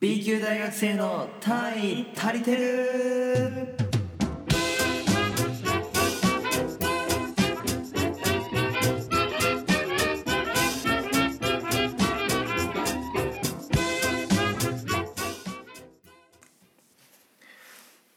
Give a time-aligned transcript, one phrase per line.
[0.00, 3.76] B 級大学生の単位足りてる。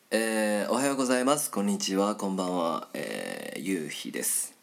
[0.10, 1.52] えー、おはようございます。
[1.52, 2.16] こんにちは。
[2.16, 4.54] こんばんは、えー、ゆうひです。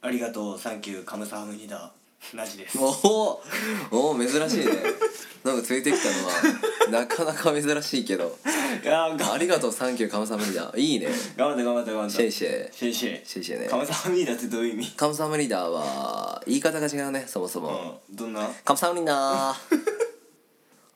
[0.00, 1.90] ありがとう、サンキュー、カムサハムニダ、
[2.32, 2.78] ナジです。
[2.78, 3.42] おお
[3.90, 5.01] おお珍しいね
[5.44, 8.38] なんか連れてきたのはなかなか珍しいけど。
[8.82, 11.08] いやありがとうサンキューカムサムリーダーいいね。
[11.36, 12.16] 頑張って頑張って頑張って。
[12.16, 12.72] シェイシェイ。
[12.72, 13.26] シェイシェイ。
[13.26, 13.66] シェイシェイね。
[13.68, 14.90] カムサムリーダーってどういう意味？
[14.92, 18.48] カムサムリーダーは言い方が違うねそもそも、うん、どんな？
[18.64, 19.56] カムサムリーダー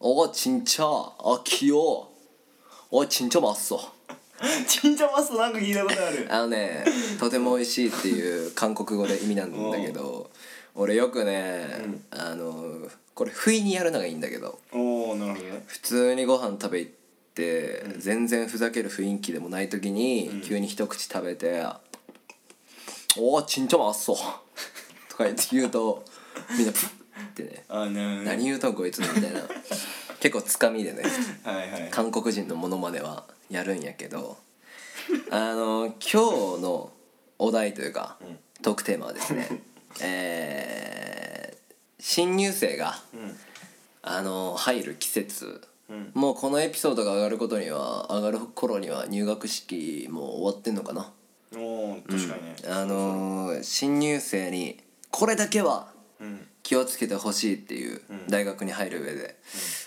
[0.00, 2.08] おちんちゃあきよ。
[2.90, 3.92] おちんちゃまっそ
[4.68, 6.26] チンジャマストなんか聞いたことある。
[6.30, 6.84] あのね
[7.18, 10.30] とても美味しいっていう韓国語で意味なんだけど
[10.74, 16.92] 俺よくね、うん、あのこれ不意にやるのがいいんだけどおなるほど普通にご飯食べ行っ
[17.34, 18.00] て、うん。
[18.00, 21.64] 全然ふざける雰囲気でもない時に、急に一口食べて
[23.18, 24.16] 「おおちんちょまあっそう」
[25.10, 26.04] とか言って言うと
[26.56, 26.90] みんなプッっ
[27.34, 29.42] てねあなるほ「ど何言うとんこいつ」みたいな。
[30.20, 31.02] 結構つかみでね
[31.44, 31.88] はいはい。
[31.90, 34.36] 韓国人のものまではやるんやけど
[35.30, 36.92] あの今日の
[37.38, 38.18] お題というか、
[38.62, 39.62] トークテーマはですね
[40.00, 41.05] え
[41.98, 42.98] 新入生が、
[44.02, 45.60] あの入る季節、
[46.14, 51.12] もうこのエピソードが上がることには上がる頃には入学式もう終わってんのかな。
[51.56, 52.56] おお確かにね。
[52.68, 55.88] あのー新入生にこれだけは
[56.20, 56.46] うん。
[56.62, 59.36] 気をつけてほしいっていう大学に入る上で、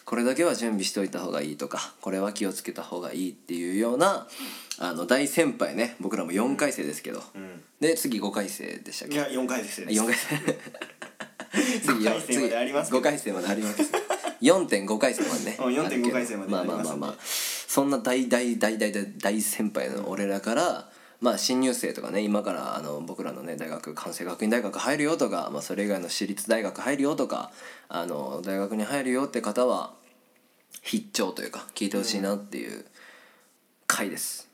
[0.06, 4.28] これだけは準備しておいた方がいいとかこれは気をつけた方がいいっていうような
[4.80, 7.24] あの大先輩ね僕らも4回生ですけど、ん。
[7.82, 9.16] で次5回生でしたっけ？
[9.16, 9.82] いや四回です。
[9.82, 10.38] 4回生
[11.82, 13.00] 次5回生までありますけど。
[13.00, 13.82] 5回生まであります。
[14.42, 15.58] 4.5回生までね。
[15.60, 16.12] うん4.5あるけど。
[16.12, 16.52] 回生まで。
[16.52, 17.16] まあまあまあまあ。
[17.22, 20.90] そんな大大大大大大先輩の俺らから、
[21.22, 27.52] まあ新入生とかね今からあの僕らのね大学関西学院大学入るよとか、まあ、それ以外の私立大学入るよとか
[27.90, 29.94] あの大学に入るよって方は
[30.82, 32.86] 必聴というか聞いてほしいなっていう
[33.86, 34.50] 回です。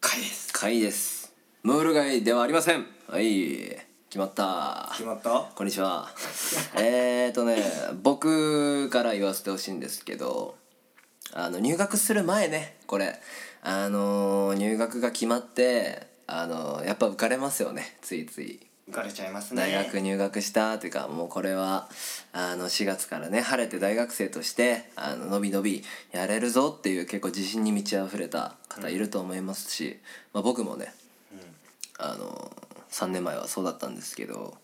[0.00, 0.52] 回です。
[0.52, 1.32] 回です。
[1.62, 2.86] ムール貝ではありません。
[3.08, 4.88] はい決まった。
[4.92, 5.50] 決まった？
[5.54, 6.08] こんにちは。
[6.76, 7.62] えーとね
[8.02, 10.56] 僕から言わせてほしいんですけど
[11.32, 13.20] あの入学する前ねこれ。
[13.62, 18.58] あのー入学が決まってあのーやっぱ浮かれますよねついつい。
[18.90, 19.62] 浮かれちゃいますね。
[19.62, 21.88] 大学入学したっていうかもうこれは
[22.32, 30.00] あの4月からね晴れて大学生としてあののびのびやれるぞっていう結構自信に満ち溢れた方いると思いますし、
[30.32, 30.92] まあ、僕もね、
[31.98, 32.50] あの
[32.90, 34.56] 3年前はそうだったんですけど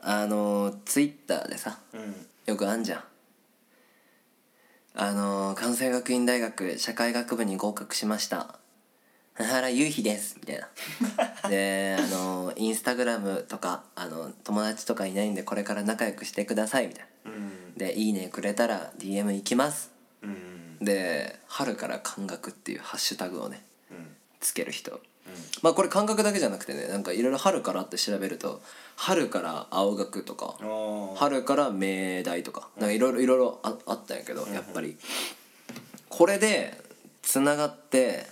[0.00, 2.26] あのツイッターでさうん。
[2.46, 3.04] よくあんじゃん。
[4.94, 8.58] あの関西学院大学社会学部に合格しました
[9.34, 10.68] 原ゆうひですみたいな
[11.48, 17.74] であのインスタグラムとかあの友達とかいないんでこれから仲良くしてくださいみたいなうん。
[17.74, 19.92] で「いいね」くれたら DM 行きます
[20.22, 20.78] うん。
[20.80, 24.16] で「春から感覚」っていうハッシュタグをねうん。
[24.40, 25.00] つける人
[25.62, 28.60] まあこれ感覚だけじゃなくてねなんかいろいろ春からって調べると
[28.96, 30.56] 春から青学とか。
[31.16, 34.96] 春から明大とかなんかいろいろいろいろああったんやけどやっぱり
[36.08, 36.80] これで
[37.22, 38.26] つながって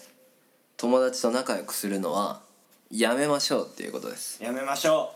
[0.76, 2.40] 友達と仲良くするのは
[2.90, 5.12] やめましょうっていうことですやめましょ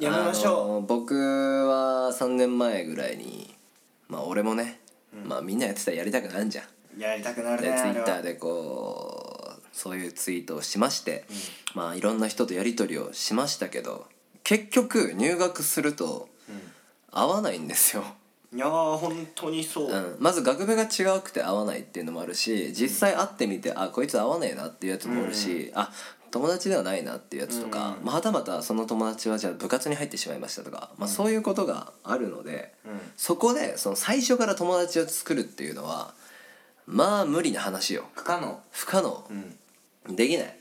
[0.00, 0.04] う。
[0.04, 3.54] やめましょあの僕は3年前ぐらいに
[4.08, 4.80] まあ俺もね、
[5.26, 6.64] まあみんなやってたらやりたくなるじゃん
[6.98, 7.00] う。
[7.00, 7.78] やりたくなるでね。
[7.78, 8.32] ツイッターで。
[8.32, 9.19] でこう
[9.72, 11.24] そういうツイートをしまして、
[11.74, 14.06] まあいろんな人とやり取りをしましたけど
[14.44, 16.28] 結局入学すると
[17.10, 18.04] 合わないんですよ、
[18.54, 19.90] いやー本当にそう。
[19.90, 25.92] うん、まず学部が違くて合わないっていうのもあるし実際会ってみてあこいつ合わねえなっていうやつもおるし、あ
[26.30, 32.72] 友達ではないなっていうやつとか、まあ、はたまたその友達はじゃあ部活に入ってしまいましたとか、まあ、そういうことがあるので、
[33.16, 36.14] そこでその最初から友達を作るっていうのは
[36.86, 38.04] まあ無理な話よ。
[38.14, 38.60] 不可能。
[38.70, 39.24] 不可能。
[39.28, 39.56] う、ん。
[40.08, 40.56] できない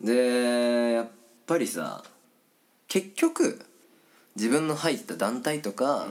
[0.00, 0.06] うん。
[0.06, 1.08] でやっ
[1.46, 2.02] ぱりさ
[2.88, 3.64] 結局
[4.36, 6.08] 自分の入った団体とか、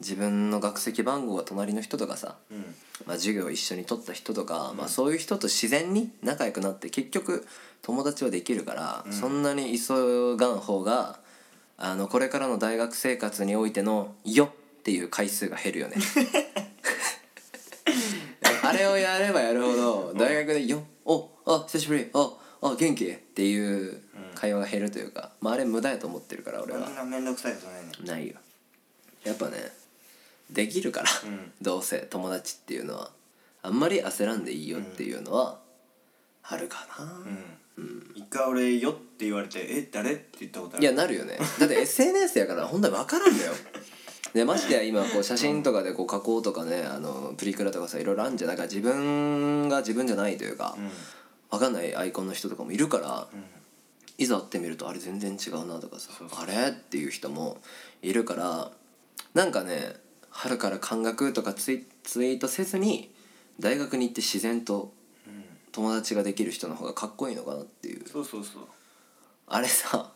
[0.00, 2.58] 自分の学籍番号が隣の人とかさ、うん。
[3.06, 7.46] まあ、授業を一緒に取った人とか、まあ、そういう人と自然に仲良くなって結局
[7.82, 11.18] 友達はできるから、そんなに急がん方が
[11.78, 14.46] あのこれからの大学生活においての「よ」
[14.80, 15.96] っていう回数が減るよね。
[18.78, 22.32] あれをやればやるほど大学で「よおあ久しぶりあ
[22.62, 24.00] あ元気?」っていう
[24.34, 26.86] 会話が減るというか、まあ、あれ無駄やと思ってるから俺は。
[26.86, 27.92] そんな面倒くさいことないね。
[28.04, 28.34] ないよ。
[29.24, 29.72] やっぱね
[30.50, 31.52] できるから、うん。
[31.60, 33.10] どうせ友達っていうのは。
[33.62, 35.60] あんまり焦らんでいいよっていうのは
[36.44, 37.04] あるかな、
[37.76, 38.12] うん。
[38.14, 40.84] 一回俺「よ」って言われて「え誰?」って言ったことある。
[40.84, 41.36] いやなるよね。
[41.58, 43.52] だって SNS やから本当に分からんだよ
[44.34, 48.50] でましてや今こう写真とかでこう加工とかねあのプリクラとかさいろいろあるんじゃん。
[48.50, 50.90] だから自分が自分じゃないというか、うん。
[51.50, 53.26] 分かんないアイコンの人とかもいるから、
[54.18, 56.68] いざ会ってみるとあれ全然違うなとかさあれ？
[56.68, 57.56] っていう人も
[58.02, 58.70] いるから
[59.32, 59.94] なんかね
[60.28, 63.10] 春から感覚とかツイツイートせずに
[63.58, 64.92] 大学に行って自然と
[65.72, 68.06] 友達ができる人の方がかっこいいのかなっていう。
[68.06, 68.62] そうそうそう。
[69.46, 70.10] あれさ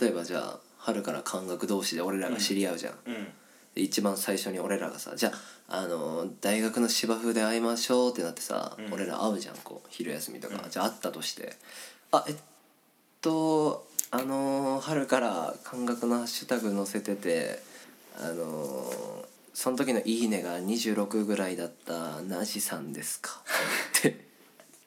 [0.00, 3.24] 例えばじゃあ春から感覚同士で俺らが知り合うじゃん、うん。
[3.74, 5.32] で一番最初に俺らがさじゃ
[5.68, 8.92] あ、あの大学の芝生で会いましょうってなってさ、うん。
[8.92, 10.70] 俺ら会うじゃんこう昼休みとか、うん。
[10.70, 11.54] じゃあ会ったとして。
[12.12, 12.36] あえっ
[13.20, 17.62] とあの春から感覚のハッシュタグ載せてて
[18.18, 19.24] あの
[19.54, 23.40] その時の「いいね」が26ぐらいだったなじさんですか？
[23.98, 24.26] って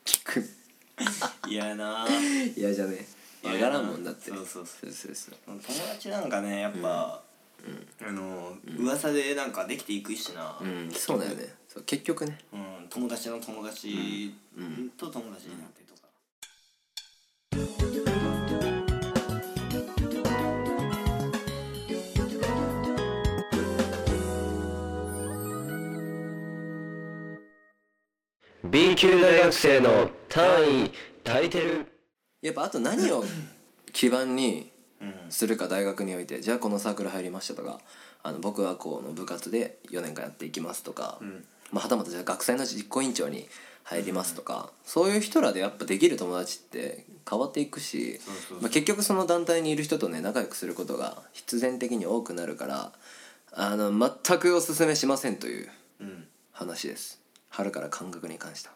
[0.03, 0.49] 聞く。
[1.47, 2.05] 嫌やな
[2.57, 3.05] 嫌じゃね？
[3.43, 4.29] わからんもんだって。
[4.29, 4.91] そうそうそう。
[4.91, 5.59] そうそう友
[5.93, 7.21] 達なんかねやっぱ、
[8.05, 11.53] あの噂でなんかできていくしな、うんそうだよね。
[11.67, 12.37] そう結局ね。
[12.53, 14.33] うん、友達の友達
[14.97, 18.03] と友達になってとか、ー
[28.69, 30.91] B 級大学生の単位
[31.25, 31.92] 足りてる
[32.43, 33.23] やっぱあと何を
[33.91, 37.79] 基盤にうんするか大学においてじゃあこのサークル入りましたとか
[38.21, 41.43] あの僕はこの部活で4年間やっていきますとか、ん。
[41.71, 43.47] まあ、はたまたじゃあ学祭の実行委員長に
[43.83, 48.19] 入りますとか、そういう人らでやっぱできる友達って変わっていくし
[48.61, 52.93] まあ、結局その団体にいる人とね仲良くすることが必然的に多くなるから
[53.51, 55.69] あの全くおすすめしませんという
[55.99, 56.27] うん。
[56.51, 57.19] 話です。
[57.49, 58.75] 春から感覚に関しては。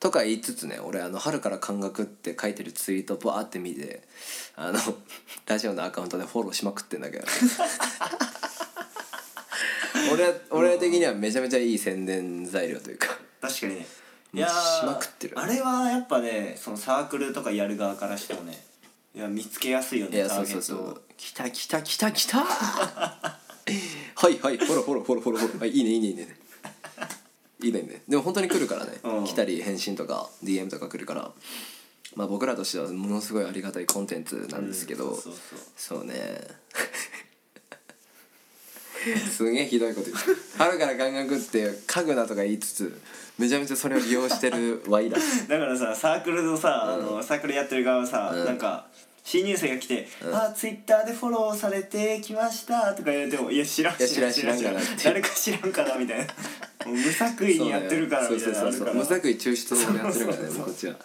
[0.00, 4.02] とか言いつつね俺あの「春から感覚」って書いてるツイートバーって見て
[4.54, 4.78] あの
[5.46, 7.26] ラジオのアカウントでフォローしまくってんだけど
[10.12, 13.08] 俺俺的にはめちゃめちゃいい宣伝材料というか。
[13.40, 13.86] 確かにね。
[14.32, 14.50] もうし
[14.86, 15.38] まくってる。
[15.38, 18.62] あれはやっぱねそのサークルとかやる側からしてもね
[19.14, 21.02] いや見つけやすいよいやねターゲそうそうそう。
[21.16, 22.44] 来た来た来た来た。
[22.44, 23.38] は
[24.30, 25.60] いはいフォローフォローフォローフォローフォロー。
[25.60, 26.38] はいいいねいいねいいね
[27.60, 27.80] いいね。
[27.80, 29.24] いいねでも本当に来るからね、うん。
[29.24, 31.32] 来たり返信とか DM とか来るから。
[32.16, 35.58] まあ僕らとしてはものすごいありがたいコンテンツなんですけど、うんそうそう。
[35.76, 36.14] そうね。
[39.30, 43.00] すげえひどいこと言って春から感覚って家具だとか言いつつ
[43.38, 48.44] めちゃめちゃそれを利用してるワイらだからさサークルのさ、あのサークルやってる側はさ、うん。
[48.44, 48.88] なんか
[49.22, 54.58] 新入生が来て「あツイッターでフォローされてきました」とか言われても「いや知らんいや知らん知らん
[55.04, 56.24] 誰か知らんから」みたいな
[56.86, 58.94] 無作為にやってるからみたいなそうそうそう。
[58.94, 60.96] 無作為抽出をやってるからねこっちは。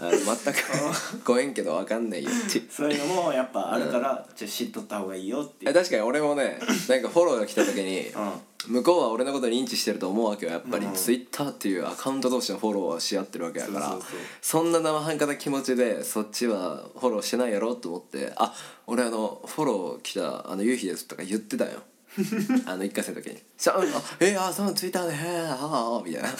[0.00, 2.62] あの全くご縁けど分かんないよって。
[2.70, 8.32] そういうのもやっぱあるから、ちょっと知っとった方がいいよって確かに俺もねなんかフォローが来た時にうん。
[8.66, 10.92] 向こうは俺のこと認知してると思うわけよやっぱり、うん。
[10.92, 13.96] ツイッターっていうアカウント同士のフォローをし合ってるわけだから
[14.42, 18.52] そんな生半可な気持ちでそっちはフォローしてないやろと思って「あ
[18.86, 21.82] 俺あのフォロー来たあの夕日です」とか言ってたよ
[22.66, 23.84] あの一回生の時に「さああ
[24.20, 26.28] えー、あそうツイッターでへえああ」みたいな。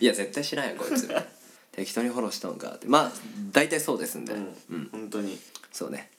[0.00, 1.08] いや絶対知らんよこいつ。
[1.72, 2.86] 適当にフォローしたのかって。
[2.86, 3.12] まあ
[3.52, 5.38] 大体そうですんで、うん、本当に。
[5.72, 6.10] そうね。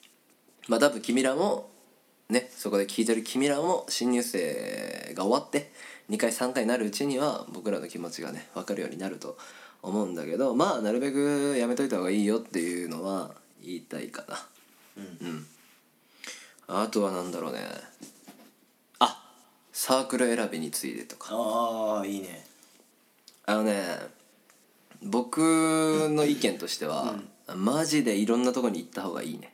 [0.68, 1.70] まあ多分君らも
[2.30, 5.72] ねそこで聞いてる君らも新入生が終わって
[6.10, 9.38] 2回3回になるうちには僕らの気持ちがね分かるようになると
[9.82, 14.38] 思うんだけどまあなるべくやめといた方がいいよっていうのは言いたいかな。
[14.98, 15.48] うん、
[16.68, 17.60] あとは何だろうね。
[19.00, 19.24] あ
[19.72, 21.30] サークル選びについてとか。
[21.32, 22.46] ああいいね。
[23.46, 23.84] あのね
[25.02, 27.16] 僕の意見としては、
[27.56, 29.54] マジでいろんなとこに行った方がいいね。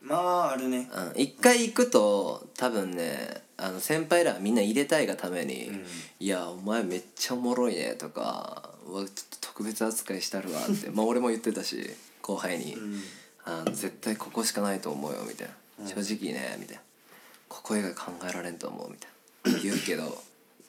[0.00, 0.88] まああるね。
[1.14, 1.20] うん。
[1.20, 5.70] 一回行くと多分ねあの先輩らはみんな入れたいがために
[6.20, 9.08] 「いやお前めっちゃおもろいね」とか「うわちょっ
[9.40, 12.76] と特別扱いしたるわ」ってまあ俺も言ってたし後輩に、
[13.44, 16.82] あの「絶対ここしかないと思うよ」みたいな「正直ね」みたいな
[17.48, 19.14] 「ここ以外考えられんと思う」みたいな。
[19.60, 20.22] 言うけど。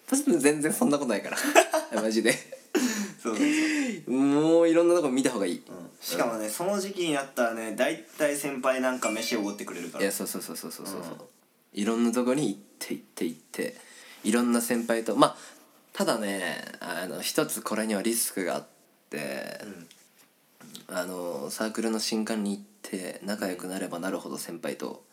[0.39, 1.37] 全然そんなことないから。
[2.01, 2.33] マジで。
[3.21, 5.63] そうそうそう、もういろんなとこ見た方がいい、
[5.99, 10.03] しかもねその時期になったらね大体先輩なんか飯をおごってくれるから。
[10.03, 10.95] いやそうそうそうそうそうそう。
[11.03, 11.27] そう
[11.73, 13.75] いろんなとこに行って行って行って。
[14.23, 15.37] いろんな先輩とまあ
[15.93, 18.67] ただねあの一つこれにはリスクがあっ
[19.09, 19.61] て、
[20.87, 25.03] あのサークルの新刊に行って仲良くなればなるほど先輩と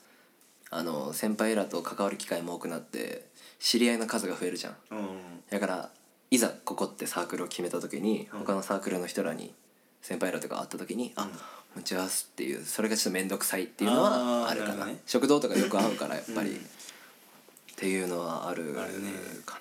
[0.71, 3.27] あの先輩らと関わる機会も多くなって
[3.59, 4.77] 知り合いの数が増えるじゃん。
[4.91, 5.09] うん。
[5.51, 5.91] だから
[6.31, 8.39] いざここってサークルを決めた時にうん。
[8.41, 9.55] 他のサークルの人らに
[10.01, 11.29] 先輩らとか会った時に「あうん。
[11.29, 11.37] こ
[11.77, 14.87] んにちは」っていうそれがちょっと面倒くさいっていうのはあるかな。
[14.87, 15.01] ね。
[15.07, 16.57] 食堂とかよく会うからやっぱり、うん。
[16.57, 16.61] っ
[17.77, 18.75] ていうのはある
[19.45, 19.61] か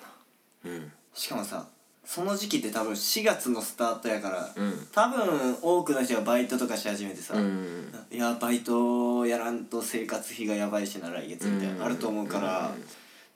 [0.64, 0.70] な。
[0.70, 0.92] うん。
[1.14, 1.68] しかもさ
[2.04, 4.88] その時期って多分4月のスタートやから、うん。
[4.92, 7.94] 多分多くの人がバイトとかし始めてさ、うん。
[8.10, 12.72] いやバイトやらんと生活費がやばいしな来月みたいなのあると思うから、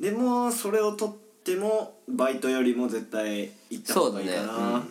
[0.00, 4.46] でもそれを取ってもバイトよりも絶対行った方がいいかな。
[4.46, 4.84] そうだね。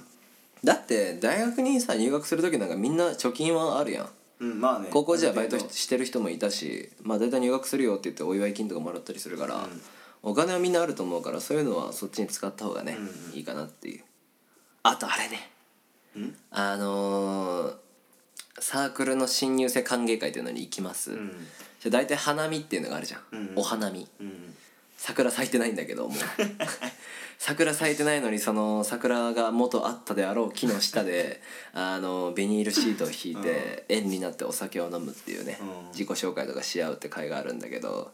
[0.64, 4.10] だって大学にさ入学する時なんかみんな貯金はあるやん。
[4.40, 4.88] うん、まあね。
[4.92, 5.76] 高校時代バイトある程度。
[5.78, 9.82] してる人もいたしまあ大体入学するよって言ってお祝い金とかもらったりするから、うん
[10.28, 14.04] お金はみんなあると思うからそういうのはそっちに使った方がね、うんいいかなっていう。
[14.84, 15.50] あとあれね。
[16.16, 16.36] うん？
[16.52, 17.76] あのー
[18.60, 21.30] サークルの新入生歓迎会っていうのに行きます、うん。
[21.82, 24.08] じゃあ大体花見っていうのがあるじゃん、うんお花見。
[24.20, 24.56] うん
[24.98, 26.18] 桜咲いてないんだけどもう。
[27.38, 31.42] 桜咲いてないのにその桜が元あったであろう木の下で
[31.76, 35.60] あのビニールシートを引いて円になってお酒を飲むっていうね。
[35.62, 35.88] うん。
[35.92, 38.14] 自己紹介とかし合うって会があるんだけど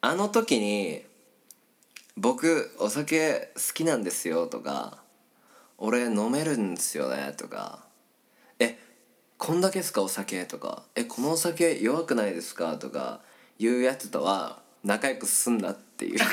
[0.00, 1.04] あの時に
[2.16, 5.02] 「僕お酒好きなんですよ」とか
[5.78, 7.84] 「俺飲めるんですよね」とか
[8.58, 8.78] 「え
[9.38, 13.20] こんだけですかお酒」とか「えこのお酒弱くないですか?」とか
[13.58, 16.18] いうやつとは仲良くすんなっていう。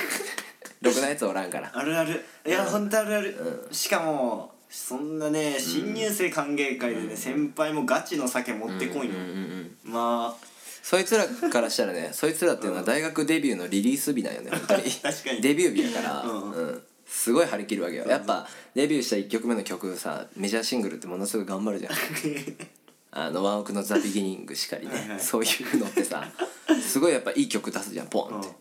[0.81, 1.69] ろくなやつおらんから。
[1.73, 2.23] あるある。
[2.45, 10.37] いや、ほんとあるある、しかもそんなね新入生歓迎会でね、先輩もガチの酒持ってこいよ、うんうんうんま
[10.81, 15.41] そいつらからしたらねそいつらっていうのは大学デビューのリリース日なんよね本当に 確かに。
[15.41, 16.51] デビュー日やから、うん。
[16.51, 16.83] うん。
[17.05, 18.05] すごい張り切るわけよ。
[18.05, 21.93] やっぱデビューした1曲目の曲さメジャーシングルってものすごい頑張るじゃん。
[23.11, 25.19] あのワンオクの「ザ・ビギニング」しかりね、はいはい。
[25.19, 26.31] そういうのってさ
[26.79, 28.55] すごいやっぱいい曲出すじゃんポンって、うん。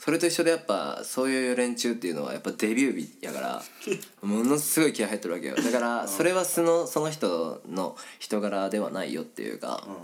[0.00, 3.62] それと一緒でやっぱそういう連中っていうのはやっぱデビュー日やから
[4.20, 5.54] ものすごい気合入ってるわけよ。
[5.54, 9.94] だからそれはそのその人の人柄ではないよっていうか、うん。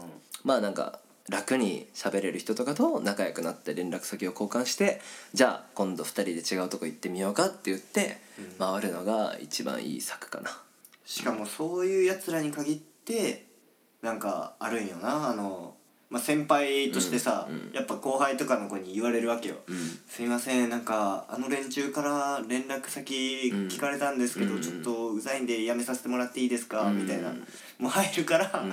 [0.45, 5.01] まあなんか楽に喋れる人とかと仲良くなって連絡先を交換して
[5.35, 8.19] じゃあ今度2人で違うとこ行ってみようかって言って
[8.59, 10.51] 回るのが一番いい策かな。
[11.05, 13.47] しかもそういうやつらに限って
[14.03, 15.75] なんかあるんよなあの、
[16.11, 19.57] まあ、先輩としてさ、やっぱ後輩とかの子に言われるわけよ、
[20.09, 24.63] すいませんなんかあの連中から連絡先聞かれたんですけど、うん。
[24.63, 27.03] ちょっとうざいんでやめさせてもらっていいですか、うん。
[27.03, 27.31] みたいな。
[27.79, 28.69] もう入るから、デ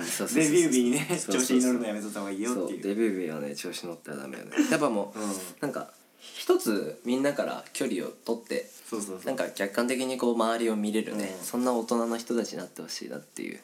[0.50, 2.82] ビュー日にね調子に乗るのやめとった方がいいよっていう。
[2.82, 4.50] デビュー日はね調子乗ったらダメよね。
[4.70, 5.30] やっぱもう、うん。
[5.60, 9.26] なんか一つみんなから距離を取ってそうそうそう。
[9.26, 11.44] なんか客観的にこう周りを見れるね、うん。
[11.44, 13.60] そんな大人の人たちになってほしいなっていう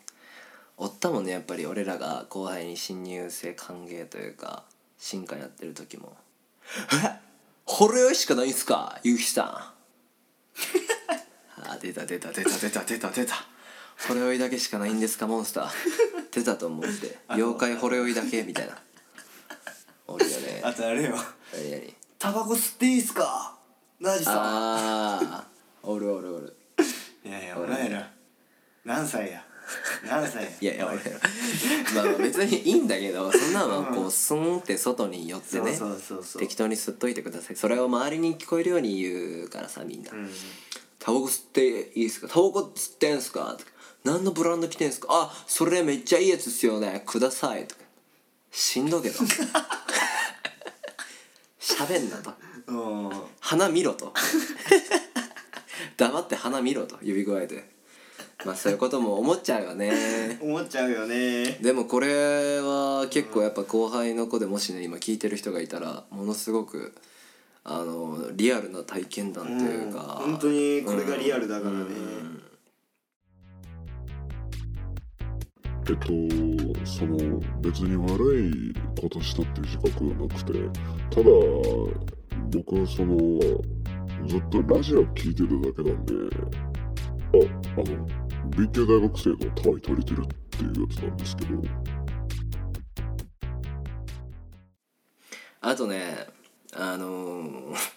[0.83, 4.65] おったもんねやっぱり俺らが後輩に新入生歓迎というか
[4.99, 6.17] 新刊やってる時も
[7.05, 7.21] 「え？
[7.65, 8.99] ほろ酔いしかないんすか？
[9.05, 9.47] ゆうきさん」
[11.71, 13.35] あ出た出た出た出た出た出た
[14.09, 15.71] ほろ酔いだけしかないんですかモンスター。
[16.33, 17.19] 出たと思って。
[17.29, 18.77] 妖怪ほろ酔いだけみたいな。
[20.09, 20.61] おるよね。
[20.65, 21.15] あとあれよ。
[22.19, 23.57] タバコ吸っていいっすか？
[24.01, 25.47] ナジさああ
[25.85, 26.57] おるおるおる。
[27.25, 28.11] んいやいやお前ら
[28.85, 29.45] 何歳や？
[30.09, 30.97] 何歳やいやいや俺
[31.95, 36.41] まあまあ別にいいんだけどそんなのはこうスンって外に寄ってねそうそうそうそう。
[36.41, 37.57] 適当に吸っといてください。
[37.57, 40.11] それを周りに聞こえるように言うからさみんな。
[40.13, 40.31] うん
[40.99, 42.29] 「タバコ吸っていいですか？
[42.29, 43.71] タバコ吸ってんすか?」とか
[44.05, 45.09] 「何のブランド着てんすか？
[45.11, 47.03] あそれめっちゃいいやつっすよね。
[47.07, 47.83] ください」とか
[48.51, 49.19] しんどけど。
[51.61, 52.33] 喋んなと。
[52.67, 52.75] う
[53.09, 53.11] ん。
[53.41, 54.13] 鼻見ろと。
[55.97, 57.69] 黙って鼻見ろと指くわえて
[58.45, 59.93] まあそういうことも思っちゃうよね。
[60.43, 61.59] 思っちゃうよね。
[61.61, 66.93] でもこれは結構やっぱ後輩の子でもしね今聞いてる人がいたらものすごく
[67.65, 71.79] あのリアルな体験談というか、うん本当にこれがリアルだからね。
[71.79, 72.43] うん。
[75.89, 76.07] えっと、
[76.87, 80.53] その別に悪いことしたっていう自覚はなくて、
[81.11, 81.27] ただ、
[82.53, 83.17] 僕はその、
[84.29, 86.15] ずっとラジオ聞いてるだけなんで、
[87.33, 88.07] あ、あの、
[88.51, 91.63] B 級大学生のタワイ借りてるっていうやつなんですけど、
[95.61, 96.27] あとね
[96.75, 97.77] あのー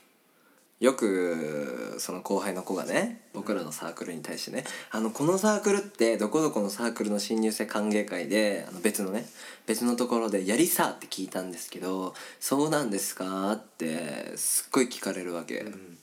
[0.82, 9.25] よくその後輩の子がね僕らのサークルに対してね「あのこのサークルってどこどこのサークルの新入生歓迎会であの別のね
[9.66, 15.98] 別のところでやりさって聞いたんですけどそうなんですか?」ってすっごい聞かれるわけ、うん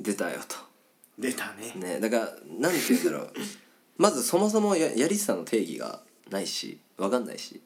[0.00, 0.67] 出たよと。
[1.18, 1.72] 出たね。
[1.74, 2.24] ねだから
[2.58, 3.32] なんて言うんだろう。
[3.98, 7.60] まずそもそもややりさの定義がないしわかんないし、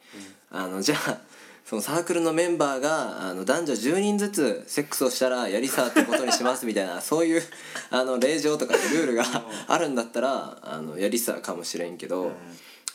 [0.51, 1.21] あのじゃあ
[1.65, 7.43] そのサークルのメンバーがあの男女10人ずつセックスをしたらやりさってことにします みたいなそういう
[7.91, 9.25] あの令状とかルールが
[9.69, 12.33] あるんだったらあのやりさかもしれんけど、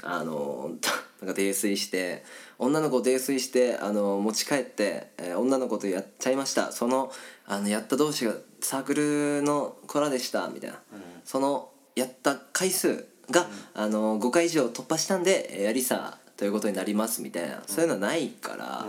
[0.03, 0.71] あの
[1.21, 2.23] なんか泥酔して
[2.59, 6.71] 女の子を泥酔してあの持ち帰って、えー女の子とやっちゃいました。
[6.71, 7.11] その
[7.47, 10.79] あのやった同士がサークルの子らでしたみたいな、
[11.23, 18.85] そのやった回数が、あの5回以上突破したんでえーやりさということになりますみたいな、そういうのはないから、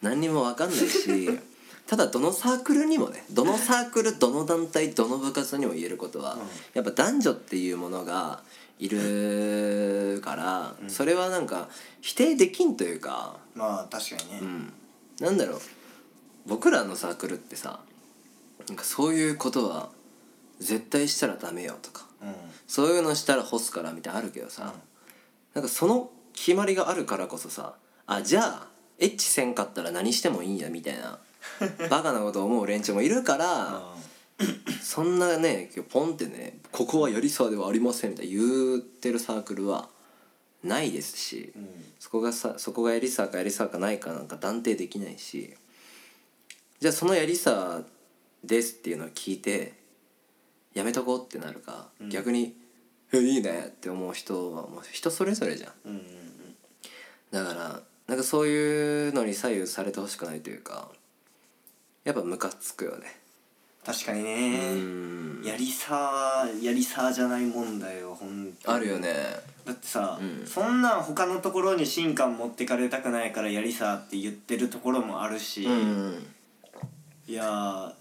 [0.00, 1.38] 何にも分かんないし
[1.86, 6.38] ただどのサークルにもねどのサークルどの団体どの部活にも言えることは、
[6.72, 8.42] やっぱ男女っていうものが
[8.78, 11.68] いるから、それはなんか
[12.00, 14.72] 否定できんというか、まあ確かにね、うん、
[15.20, 15.60] なんだろう
[16.46, 17.80] 僕らのサークルってさ
[18.68, 19.90] なんかそういうことは
[20.58, 22.34] 絶対したらダメよとかうん。
[22.66, 24.72] そういうのしたら干すからみたいなのあるけどさ、
[25.54, 27.74] なんかその決まりがあるからこそさ
[28.06, 28.66] あじゃあ
[28.98, 31.18] エッチせんかったら何してもいいんやみたいな
[31.90, 33.94] バカなことを思う連中もいるから
[34.82, 39.88] そんなねポンってね「ここはやりさではありません」みたいな言ってるサークルは
[40.62, 41.52] ないですし、
[41.98, 45.54] そこがさそこがやりさかやりさかないかなんか断定できないし
[46.82, 47.82] じゃあそのやりさ
[48.42, 49.74] ですっていうのを聞いて
[50.74, 52.56] やめとこうってなるか、逆に
[53.14, 55.72] 「えいいね」って思う人はもう人それぞれじゃん。
[55.84, 56.02] うんうん
[57.30, 60.90] だからなんかそういうのに左右されてほしくないというか
[62.02, 63.16] やっぱムカつくよね。
[63.86, 65.42] 確かにうねん。
[65.44, 68.76] やりさやりさじゃない問題よほんとに。
[68.76, 69.14] あるよね。
[69.64, 70.44] だってさ、うん。
[70.44, 76.26] そんなん他のところに新刊持ってかれたくないからやりさって言ってるところもあるし、うん
[77.32, 77.92] いやー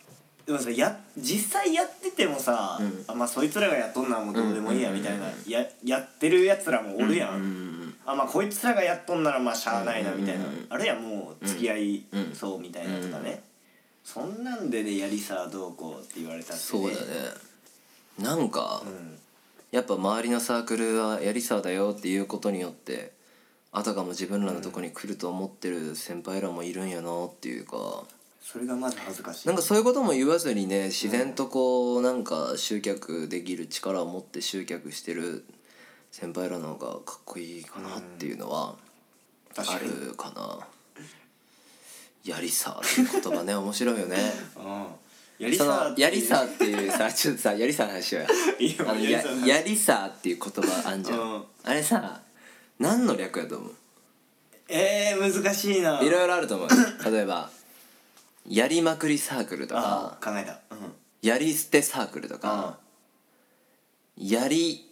[0.45, 3.05] でもさや実際やっててもさ、うん。
[3.07, 4.97] あまあそいつらがやっとんのはもうどうでもいいやうん。
[4.97, 10.59] みたいな、ややってるやつらもおるやん、うんあまあこいつらがやっとんならまあしゃあないなみたいな、うんうん。
[10.59, 13.41] うんあるいはもう付き合いうんそうみたいなとかね、
[14.03, 16.97] そんなんでねやりさどうこうって言われたって、そうだね。
[18.19, 19.17] なんか、うん。
[19.71, 23.13] やっぱ周りのサークルはやりさだよっていうことによって
[23.71, 28.03] あたかも自分らのとこに来ると思ってる先輩らもいるんやなっていうか
[28.43, 29.47] それがまず恥ずかしい。
[29.47, 35.45] なんかそういうことも言わずにね自然とこうなんか集客できる力を持って集客してる
[36.12, 38.75] 先輩らの方がかっこいいかなっていうのは
[39.56, 40.60] あるかな。
[42.23, 44.17] やりさっていう言葉ね面白いよね。
[44.58, 44.86] うん。
[45.39, 45.58] やり
[46.01, 48.30] やりさっていうさちょっとさやりさの話しようや。
[48.60, 51.43] いいよあのややりさっていう言葉あんじゃん、うん。
[51.63, 52.21] あれさ
[52.80, 53.71] 何の略やと思う？
[54.67, 56.01] えー、難しいな。
[56.01, 56.67] いろいろあると思う。
[56.69, 57.49] よ例えば
[58.47, 60.60] やりまくりサークルとあか考えた。
[60.75, 60.93] うん。
[61.21, 62.77] やり捨てサークルとか。
[64.17, 64.88] やり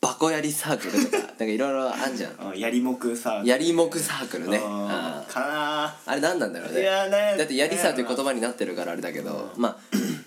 [0.00, 1.18] バコやりサークルとか。
[1.28, 2.32] なんかいろいろあんじゃん。
[2.32, 4.58] うんやりもくさやりもくサークルね。
[4.58, 4.90] うん。
[4.90, 5.32] あー。
[5.32, 6.80] かなあれ何なんだろうね。
[6.80, 9.76] いやねだってやりさっていう言葉になってるからあれだけど、まあ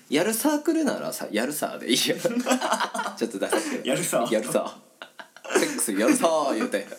[0.10, 2.16] やるサークルならさやるさでいいよ。
[3.18, 3.80] ちょっと出させ。
[3.80, 4.78] てやるさやるさ
[5.58, 6.88] セックスやるさ言うて。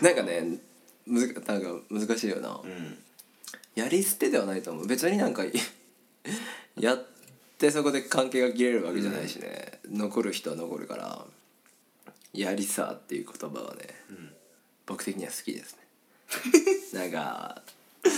[0.00, 0.69] なんかね
[1.10, 2.98] むずなんか難しいよな、うん
[3.76, 4.86] やり捨てではないと思う。
[4.86, 5.52] 別になんかい
[6.78, 7.06] やっ
[7.56, 11.24] てそこで関係が切れるわけじゃないしね、残る人は残るから
[12.34, 13.94] 「やりさ」っていう言葉はね、
[14.86, 15.80] 僕的には好きですね。
[16.92, 17.62] なんか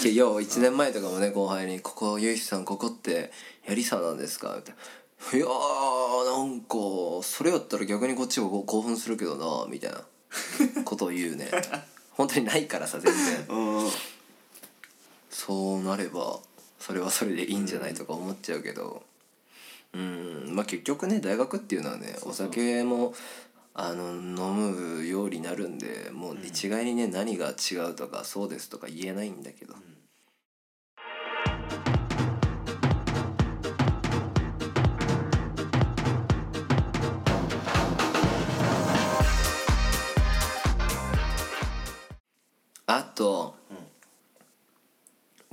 [0.03, 3.31] けよう1年前とかもね後輩に「ここゆいしさんここって
[3.67, 4.73] やりさなんですか?」って
[5.37, 6.77] 「いやーなんか
[7.23, 10.05] それやったら逆にこっちがこう興奮するけどな」みたいな
[10.85, 11.51] ことを言うね
[12.15, 13.47] 本当にないからさ全然。
[13.57, 13.91] うん。
[15.31, 16.41] そうなれば
[16.79, 19.03] それはそれでいいんじゃないとか思っちゃうけど。
[19.95, 23.13] うんまあ結局ね大学っていうのはねお酒も
[23.75, 29.75] あの飲むようになるんでもう一概にね何が違うとかそうですとか言えないんだけど、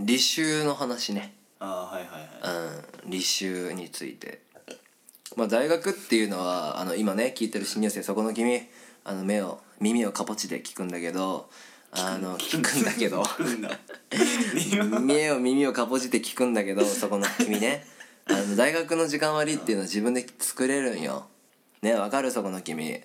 [0.09, 1.35] 履修の話ね。
[1.59, 3.05] あーはいはいはい。
[3.05, 4.41] うん、履修について、
[5.35, 8.59] まあ、大学っていうのはあの今ね聞いてる新入生そこの君
[9.03, 11.47] あの目を耳をかぽちで聞くんだけど
[11.91, 13.23] あの聞くんだけど。
[15.01, 17.85] 目を耳をかぽちて聞くんだけどそこの君ね。
[18.25, 21.27] あの大学の時間割っていうのは自分で作れるんよ。
[21.83, 22.31] ねわかる？
[22.31, 22.99] そこの君。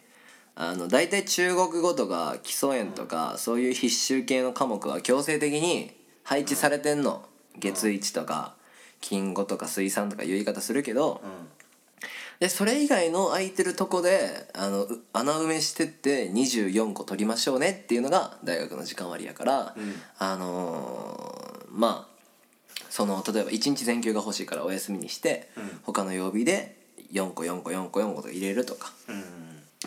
[0.55, 5.91] あの大体中国語とか基礎演とか、そういう必修系の科目は強制的に
[6.25, 7.25] 配置されてんの、
[7.59, 8.55] 月1とか
[9.01, 11.23] 金語とか水産とかいう言い方するけど、
[12.41, 19.77] でそれ以外の空いてるとこであのう穴埋めしてって24個取りましょうねっていうのが大学の時間割やから、
[20.19, 22.15] あのーまあ
[22.91, 25.49] その例えば1日全休が欲しいからお休みにして、
[25.83, 26.77] 他の曜日で
[27.13, 29.13] 4個4個4個4個とか入れるとか、う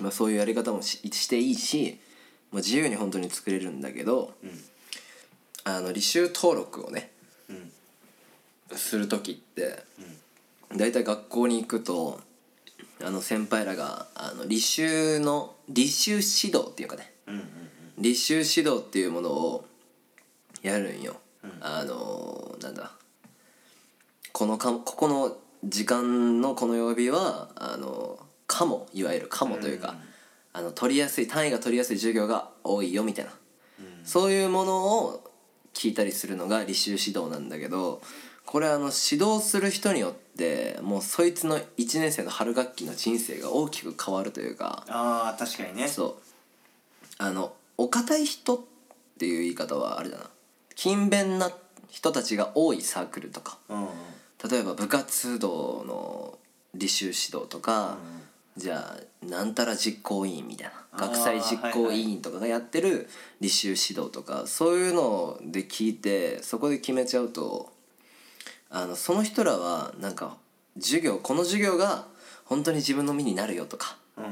[0.01, 0.03] ん。
[0.03, 1.99] まあ、そういうやり方もししていいし
[2.51, 4.33] もう自由に本当に作れるんだけど、
[5.67, 7.11] あの履修登録をね、
[8.71, 9.83] する時って、
[10.73, 12.21] 大体学校に行くと
[13.03, 17.11] あの先輩らがあの履修の履修指導っていうかね、
[17.99, 19.65] 履修指導っていうものを
[20.63, 21.17] やるんよ、
[21.59, 22.93] あのなんだ
[24.31, 29.95] このかここの時間のこの曜日はあのかもいわゆるかもというか、
[30.53, 33.31] あの取りやすい単位が取りやすい授業が多いよみたいな、
[34.05, 35.26] そういうものを
[35.77, 38.01] 聞いたりするのが履修指導なんだけど
[38.45, 45.87] これあの指導する人によってもうそいつの1年生の春学期の人生が大きく変わるというかああ確かにね。
[45.87, 46.15] そう。
[47.19, 48.59] あのお堅い人っ
[49.19, 50.29] ていう言い方はあれだな。
[50.75, 51.51] 勤勉な
[51.89, 53.57] 人たちが多いサークルとか。
[53.69, 53.87] うん
[54.49, 56.37] 例えば部活動の
[56.77, 57.97] 履修指導とか、
[58.57, 63.07] じゃあなんたら実行委員みたいな学祭実行委員とかがやってる
[63.39, 67.71] 履修指導とかそういうので聞いてそこで決めちゃうと
[68.69, 70.37] あのその人らはなんか
[70.79, 72.05] 授業この授業が
[72.45, 74.31] 本当に自分の身になるよとかうんうん。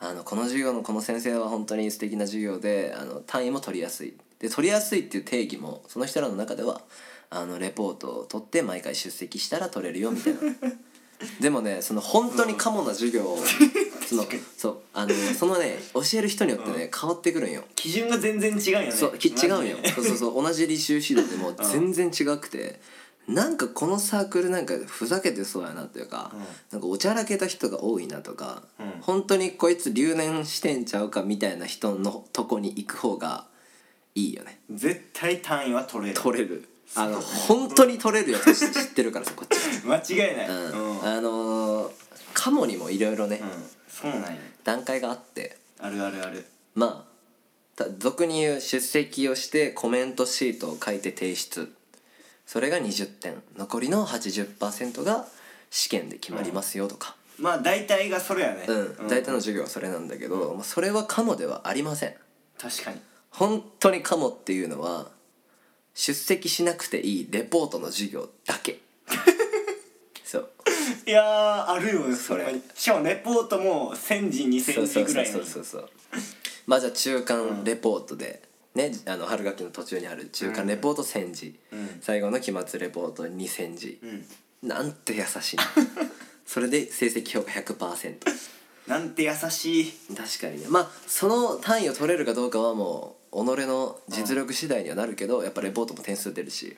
[0.00, 4.16] あのこの授業のこの先生は本当に素敵な授業であの単位も取りやすい。
[4.40, 6.80] で取りやすいっていう定義もその人らの中では
[7.30, 10.40] あのレポートを取って毎回出席したら取れるよみたいな
[11.40, 13.38] でもねその本当にカモな授業を
[14.08, 17.64] そのそうあのそのね教える人によってね変わってくるんよ。
[17.74, 18.92] 基準が全然違うよね。
[18.92, 19.76] そうき違うんよ。
[19.94, 22.80] そうそうそう 同じ履修指導でも全然違くて
[23.28, 26.32] なんかこのサークルなんかふざけてそうやなというか、
[26.72, 29.00] なんかおちゃらけた人が多いなとか、うん。
[29.00, 33.46] 本当にこいつ留年してんちゃうかみたいな人のとこに行く方が
[34.14, 34.60] いいよね。
[34.70, 36.20] 絶対単位は取れる。
[36.20, 39.44] 取れるあの本当に取れるやつ知ってるからさこ。
[39.44, 40.48] っ ち間違いない。
[40.48, 40.70] は、うん。
[40.72, 41.00] うん。
[41.00, 41.92] うんあのー
[42.34, 43.42] カモにもいろいろね、
[43.88, 44.36] そうなんや。
[44.64, 45.58] 段階があって。
[45.78, 46.46] あるあるある。
[46.74, 47.12] まあ
[47.76, 51.72] た俗に言う出席をしてコメントシートを書いて提出。
[52.46, 53.42] それが20点。
[53.56, 55.26] 残りの80%が
[55.70, 58.64] 試験で決まりますよとか、まあ大体がそれやね。
[58.66, 59.08] うん。
[59.08, 62.14] 大体の授業はそれなんだけど、まあそれはカモではありません。
[62.58, 63.00] 確かに。
[63.30, 65.10] 本当にカモっていうのは
[65.94, 68.80] 出席しなくていいレポートの授業だけ。
[70.24, 70.50] そう。
[71.06, 72.54] いやーあるよねそれ。
[72.74, 75.90] しかもレポートも1000字2000字ぐらいのそうそうそうそう
[76.66, 78.42] まあじゃあ中間レポートで、
[78.74, 81.58] ねあの春学期の途中にある中間レポート1000字、
[82.00, 84.00] 最後の期末レポート2000字、
[84.62, 85.62] なんて優しいの。
[86.46, 88.14] それで成績評価100%
[88.86, 89.92] なんて優しい。
[90.14, 90.66] 確かにね。
[90.68, 96.76] まあその単位を取れるかどうかはもう己の実力次第にはなるけど、やっぱレポートも点数出るし。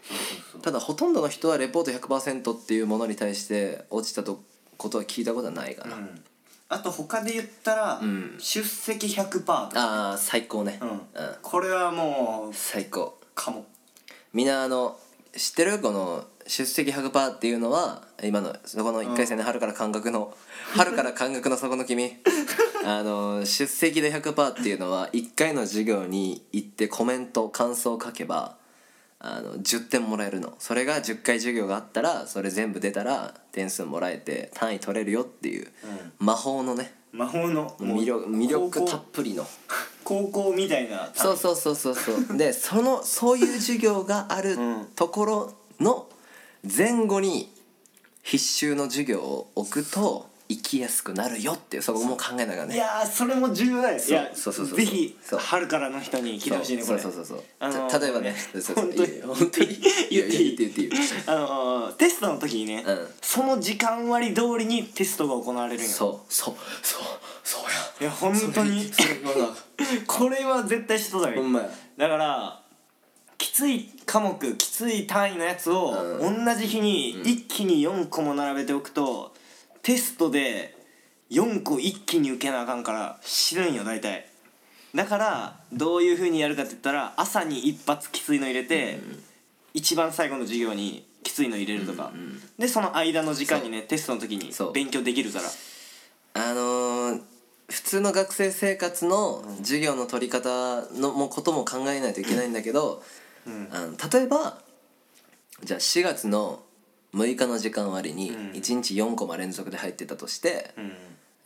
[0.63, 4.41] ただほとんどの人はレポート100%っていうものに対して落ちたと
[4.77, 5.97] ことは聞いたことはないかな、
[6.69, 8.37] あと他で言ったら、ん。
[8.39, 11.01] 出席100%とかああ最高ね、うん。
[11.43, 13.19] これはもう最高。
[13.35, 13.67] かも。
[14.33, 14.97] みんなあの
[15.37, 15.81] 知ってる？
[15.81, 20.35] この出席100%っていうのは今のそこの1回戦で春から感覚の、
[20.75, 22.17] 春から感覚のそこの君。
[22.87, 28.57] あの出席で100%っていうのは1回の授業に行ってコメント感想を書けば
[29.19, 30.55] あの10点もらえるの。
[30.59, 35.69] それが10回授業があったらそれ全部出たら点数もらえて単位取れるよっていう、
[36.19, 39.47] 魔法のね魔法の魅力魅力たっぷりの。
[40.05, 42.37] 高校みたいなそうそうそうそうそう。
[42.37, 44.87] でそのそういう授業があるん。
[44.95, 46.07] ところの
[46.65, 47.51] 前後に
[48.23, 52.75] 必修の授業を置くと行きやすくなるよっていうそこも考えながらね。
[52.75, 53.97] いやーそれも重要だよ。
[53.97, 54.77] いそうやそうそうそう。
[54.77, 55.39] ぜひそう。
[55.41, 56.99] 春からの人に聞いてほしいねこれ。
[56.99, 57.45] そうそうそうそう。
[57.61, 58.75] あのーた例えばねねそうそう。
[58.77, 59.67] 本当にいいよ本当に。
[59.67, 59.83] 言って
[60.15, 60.19] いい？
[60.19, 60.91] やや言っていい言っていい。
[61.27, 63.09] あのーテストの時にね、うん。
[63.23, 67.03] その時間割通りにテストが行われるんよそうそうそう
[67.43, 67.69] そうや。
[68.03, 68.85] いや本当に。
[68.85, 69.07] それ
[69.87, 71.71] それ これは絶対しとった方がいいほんまや。
[71.97, 72.64] だからき
[73.55, 79.33] つい科目きつい単位のやつを同じ日に一気に4個も並べておくと、
[79.83, 80.77] テストで
[81.31, 84.27] 4個一気に受けなあかんから死ぬんよ大体。
[84.93, 88.99] だからどういうふうにやるかって言ったら朝に一発きついの入れて、
[89.73, 92.11] 一番最後の授業にきついの入れるとか、
[92.59, 96.43] でその間の時間にねテストの時に勉強できるから。
[96.43, 97.21] あのー
[97.67, 103.03] 普通の学生生活の授業の取り方のもことも考えないといけないんだけど、
[103.73, 104.59] あの例えば
[105.63, 106.63] じゃあ4月の
[107.15, 108.51] 6日の時間割にうん。
[108.53, 110.93] 1日4コマ連続で入ってたとして、うん。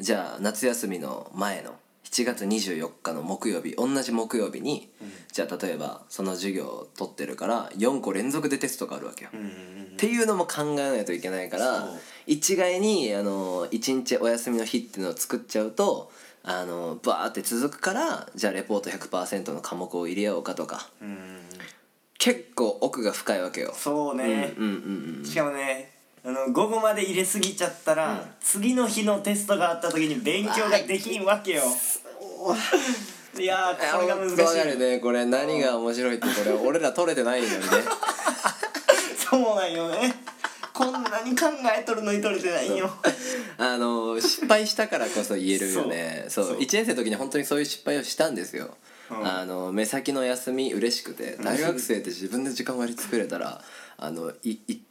[0.00, 4.88] じゃあ夏休みの前の7月24日の木曜日同じ木曜日に、
[5.30, 9.30] じゃあ例えばその授業を取ってるから4個連続でテストがあるわけよ。
[9.30, 11.98] っていうのも考えないといけないからそう。
[12.26, 16.10] 一概にあの1日お休みの日っていうのを作っちゃうと
[16.44, 20.88] あのバーって続くからじゃあレポート100%の科目を入れようかとか
[22.18, 23.72] 結構奥が深いわけよ。
[23.74, 25.92] そうね、うんうんうんしかもね
[26.24, 31.62] あの午後まで入れすぎちゃったら、次の日のテストがあった時に勉強ができんわけよ。
[33.38, 34.40] いやーこれが難しい。
[34.42, 37.60] わかるねこれ何が面白いってこれ俺ら取れてないのにね。
[39.16, 40.14] そうなんよね。
[40.74, 42.90] こんなに考えとるのに取れてないよ。
[43.58, 46.26] あの失敗したからこそ言えるよね。
[46.28, 46.46] そう。
[46.46, 46.58] そう。
[46.58, 48.76] 1年生の時に本当にそういう失敗をしたんですよ、
[49.10, 49.26] うん。
[49.26, 53.62] あの目先の休み嬉しくて大学生って自分で時間割り作れたら
[53.96, 54.82] あのいい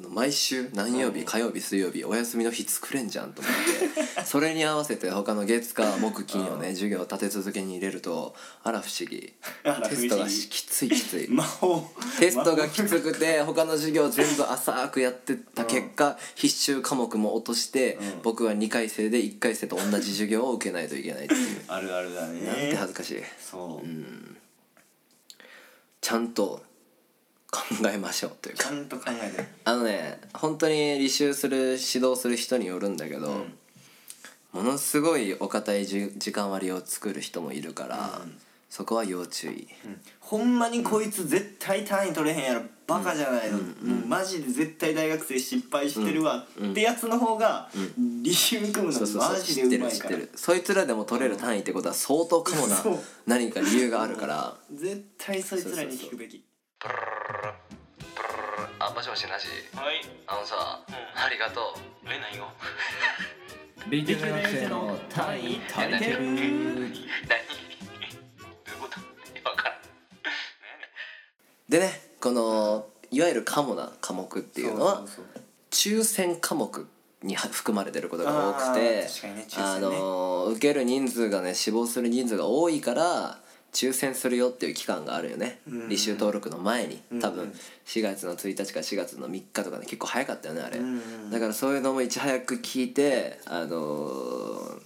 [0.00, 8.34] あの毎週何曜日、火曜日水曜日お休みの日作れんじゃんと思って それに合わせて他の月火木金をね授業を立て続けに入れると
[8.64, 9.34] あら不思議。
[9.90, 11.28] テストがしきついきつい。
[12.18, 18.22] テストがきつくて他の授業全部浅くやってた結果必修科目も落としてうん。
[18.22, 21.62] 僕は2回生で1回生と同じ授業を受けないといけないっていう。
[21.68, 22.40] あるあるだね。
[22.46, 23.22] なんて恥ずかしい。
[23.38, 23.88] そう、
[26.00, 26.62] ちゃんと
[27.50, 28.64] 考えましょうというか。
[28.64, 29.44] ちゃんと考えて。
[29.64, 33.44] あのね本当に履修する指導する人によるんだけど、
[34.52, 38.20] ものすごいお堅いじ時間割を作る人もいるから、
[38.68, 39.68] そこは要注意。
[40.20, 43.64] ほんまにこいつ絶対単位取れへんやろバカじゃないの、も
[44.04, 50.16] うマジで絶対大学生失敗してるわ、ってやつの方が履修組むのマジ知ってでうまいから。
[50.16, 50.32] る知ってる。
[50.34, 52.98] そいつらでも取れる単位ってことは相当かもなそう。
[53.26, 54.56] 何か理由があるから。
[54.72, 56.44] 絶対そいつらに聞くべき
[58.78, 62.48] あもしもしなしはいあのさ、ありがとうえ何よ
[63.88, 66.92] B 級大学生の単位足りてる何どういう
[68.80, 68.98] こと
[69.48, 69.80] 分からん
[71.68, 75.24] でねこのいわゆるカモな科目っていうのはそうそうそう
[75.70, 76.86] 抽選科目
[77.22, 83.39] に含まれてることが多くてねねあの受ける人数がね死亡する人数が多いから
[83.72, 85.60] 抽選するよっていう期間があるよね。
[85.68, 85.88] うん。
[85.88, 87.02] 履修登録の前に。
[87.20, 87.54] 多分うん。
[87.86, 90.78] 4月の1日か4月の3日とかね結構早かったよねあれ。
[90.78, 94.80] うんだからそういうのもいち早く聞いてあのー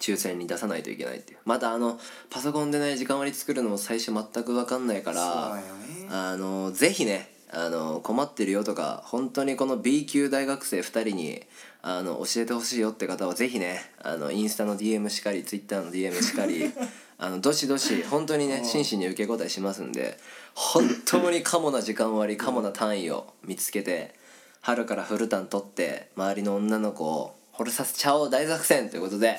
[0.00, 1.38] 抽選に出さないといけないっていう。
[1.44, 1.98] またあの
[2.30, 5.62] パソコンでね時間割り作るのも最初全く分かんないからね。
[6.08, 11.42] あのぜひねあの困ってるよとか本当にこの B 級大学生2人に
[11.82, 16.70] あの教えてほしいよって方はぜひねあのインスタの DM しかり Twitter の DM しかり
[17.18, 20.16] あのどしどし本当にね真摯に受け答えしますんで
[20.54, 24.14] 本当にカモな時間割カモな単位を見つけて
[24.60, 29.38] 春からフルタン取って周りの女の子を惚れさせちゃおう大作戦ということで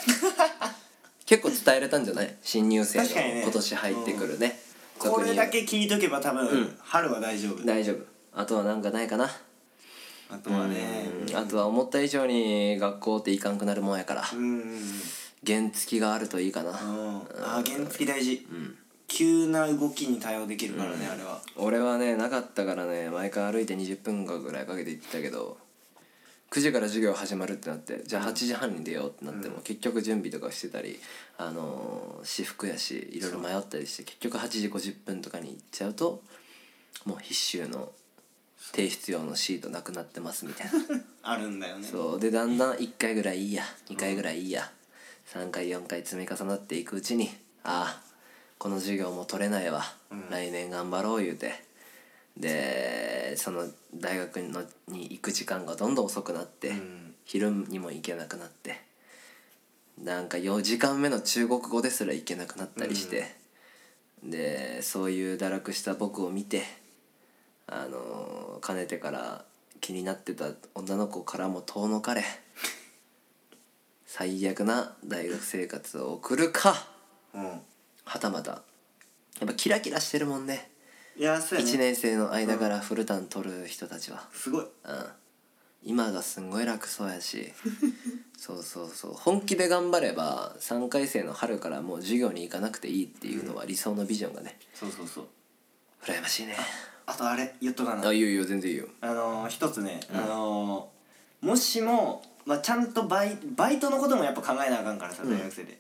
[1.25, 2.35] 結構伝えれたんじゃない？
[2.41, 3.41] 新入生の確かにね。
[3.43, 4.59] 今年入ってくるね、
[4.97, 7.63] これだけに聞いとけば多分、春は大丈夫。
[7.63, 7.97] 大丈夫。
[8.33, 9.29] あとはなんかないかな？
[10.31, 11.07] あとはね。
[11.29, 11.35] うん。
[11.37, 14.27] あとは思った以上に学校っていかんくなるもんやから。
[14.33, 14.91] うんうん
[15.45, 16.71] 原付きがあるといいかな。
[16.71, 17.21] うん。
[17.41, 18.45] あ原付大事、
[19.07, 21.41] 急な動きに対応できるからね、あれは。
[21.55, 25.57] 俺はねなかったからね毎回歩いて20分間ぐらいかけて行ってたけど
[26.51, 30.99] 9時から授業始まるってなってじゃあ8時半に出ようってなっても、結局準備とかしてたり
[31.37, 36.21] あのー私服やしいろいろ迷ったりして結局8時50分とかに行っちゃうと
[37.05, 37.91] もう必修の
[38.73, 40.73] 提出用のシートなくなってますみたいな。
[41.23, 41.87] あるんだよね。
[41.87, 42.19] そう。
[42.19, 44.69] でだんだん1回ぐらいいいや2回ぐらいいいや
[45.33, 47.29] 3回4回積み重なっていくうちに
[47.63, 48.01] ああ
[48.57, 49.83] この授業も取れないわ、
[50.29, 51.67] 来年頑張ろう言うて。
[52.37, 53.65] でその
[53.95, 57.13] 大学のに行く時間がどんどん遅くなって、ん。
[57.25, 58.79] 昼にも行けなくなって
[60.01, 63.35] なんか4時間目の中国語ですら行けなくなったりして、
[64.23, 66.63] でそういう堕落した僕を見て
[67.67, 69.43] あのかねてから
[69.81, 72.23] 気になってた女の子からも遠のかれ
[74.11, 76.87] 最悪な大学生活を送るか。
[77.31, 77.61] うん。
[78.05, 78.63] はたまた。
[79.39, 80.71] やっぱキラキラしてるもんね。
[81.15, 81.71] いやそうやね。
[81.71, 84.63] 1年生の間からフルタン取る人たちは、すごい。
[84.63, 84.69] うん、
[85.83, 87.53] 今がすんごい楽そうやし。
[88.35, 89.13] そうそうそう。
[89.13, 94.57] 本気で頑張れば3回生の春からもう授業に行かなくていいっていうのは理想のビジョンがね。
[94.73, 95.27] そうそうそう。
[96.01, 96.57] 羨ましいね。
[97.05, 98.07] あとあれ言っとかな。
[98.07, 98.87] あいいよいいよ全然いいよ。
[99.01, 105.79] あのー、一つね、あのー、もしも、まあ、ちゃんとバイバイトのこともやっぱ考えなあかんからさ大学生で、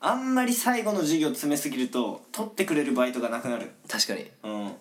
[0.00, 3.70] あんまり最後の授業詰めすぎると取ってくれるバイトがなくなる。
[3.88, 4.30] 確かに。
[4.42, 4.72] うん。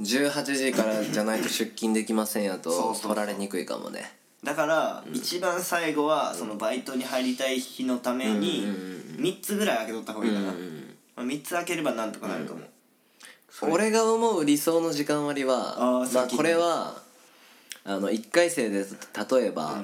[0.00, 3.02] 18時からじゃないと出勤できませんやとそうそうそう。
[3.14, 4.12] 取られにくいかもね。
[4.44, 8.68] だから、一番最後はそのバイトに入りたい日のために
[9.16, 10.52] 3つぐらい開けとった方がいいかな、ま
[11.16, 17.02] あ、3つ開ければなんとかなると思う、俺が思う理想の時間割はあーまあこれは
[17.84, 19.82] あの1回生で例えば、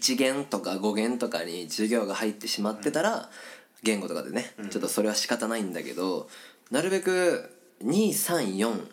[0.00, 3.30] 1限とか5限とかに授業が入ってしまってたら、
[3.82, 6.28] 言語とかでね、ちょっとそれは仕方ないんだけど
[6.70, 7.50] なるべく
[7.82, 8.86] 234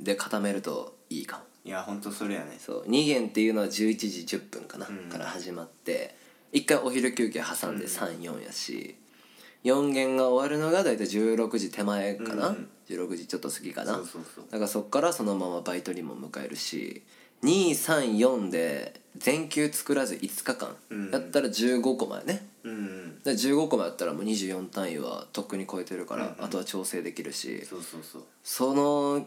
[0.00, 1.44] で固めるといいかも。
[1.62, 2.56] いやほんとそれやね。
[2.58, 6.16] そう2限っていうのは11時10分かな、から始まって
[6.52, 8.96] 1回お昼休憩挟んで34やし、
[9.64, 12.56] 4限が終わるのが大体16時手前かな、
[12.88, 13.92] 16時ちょっと過ぎかな。
[13.92, 17.02] だからそっからそのままバイトにも迎えるし
[17.42, 20.76] 234で全休作らず5日間、
[21.12, 22.46] やったら15コマやね。
[22.64, 28.22] うんで15コマやったらもう24単位はとっくに超えてるから、あとは調整できるしそうそうそう。
[28.42, 29.26] その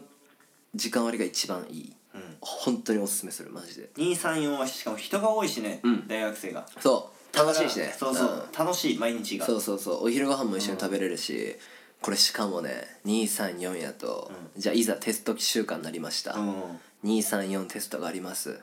[0.74, 1.92] 時間割が一番いい、
[2.40, 3.90] 本当におすすめするマジで。
[3.96, 6.08] 234はしかも人が多いしね、ん。
[6.08, 6.66] 大学生が。
[6.80, 7.36] そう。
[7.36, 7.94] 楽しいしね。
[7.98, 8.52] そうそう、ん。
[8.56, 9.46] 楽しい毎日が。
[9.46, 10.06] そうそうそう。
[10.06, 11.56] お昼ご飯も一緒に食べれるし、
[12.04, 16.80] これしかもね234やと、じゃあいざテスト期週間になりました、うん。
[17.02, 18.60] 234テストがあります、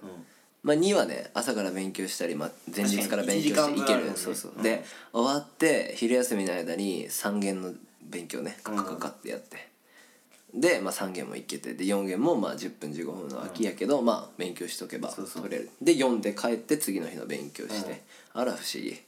[0.63, 4.11] まあ2はね朝から勉強したり、まあ、前日から勉強していける、ね。
[4.15, 4.63] そうそう、うん。
[4.63, 9.69] で終わって昼休みの間に3限の勉強ねカカカカってやって、
[10.53, 15.69] で、まあ、3限もいけてで4限もまあ10分15分の空きやけど、まあ勉強しとけば取れる。
[15.81, 18.99] で読んで帰って次の日の勉強して、あら不思議。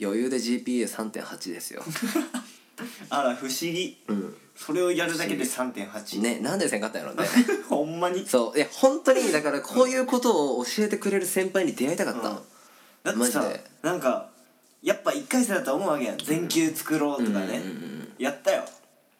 [0.00, 1.82] 余裕で GPA3.8 ですよ
[3.10, 3.98] あら不思議、
[4.56, 7.26] それをやるだけで3.8ねなんでせんかったんやろね。
[7.68, 8.26] ほんまに。
[8.26, 8.58] そう。
[8.58, 12.38] いや本当にだからこういうことを教えてくれる先輩に出会いたかった、うん。
[13.02, 13.44] だってさ
[13.82, 14.30] なんか
[14.82, 16.18] やっぱ1回生だと思うわけやん。
[16.18, 17.62] 全休作ろうとかね、
[18.18, 18.64] やったよ。